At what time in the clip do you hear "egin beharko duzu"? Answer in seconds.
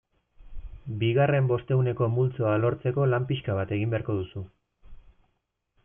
3.79-4.47